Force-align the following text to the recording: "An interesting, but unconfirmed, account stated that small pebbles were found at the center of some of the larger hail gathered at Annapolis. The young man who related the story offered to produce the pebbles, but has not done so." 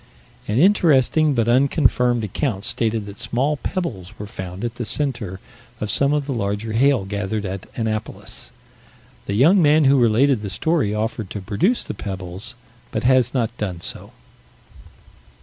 "An 0.47 0.57
interesting, 0.57 1.35
but 1.35 1.47
unconfirmed, 1.47 2.23
account 2.23 2.63
stated 2.65 3.05
that 3.05 3.19
small 3.19 3.57
pebbles 3.57 4.17
were 4.17 4.25
found 4.25 4.63
at 4.63 4.73
the 4.73 4.83
center 4.83 5.39
of 5.79 5.91
some 5.91 6.11
of 6.11 6.25
the 6.25 6.33
larger 6.33 6.73
hail 6.73 7.05
gathered 7.05 7.45
at 7.45 7.67
Annapolis. 7.77 8.51
The 9.27 9.35
young 9.35 9.61
man 9.61 9.83
who 9.83 9.99
related 10.01 10.41
the 10.41 10.49
story 10.49 10.91
offered 10.91 11.29
to 11.29 11.39
produce 11.39 11.83
the 11.83 11.93
pebbles, 11.93 12.55
but 12.89 13.03
has 13.03 13.35
not 13.35 13.55
done 13.59 13.79
so." 13.79 14.11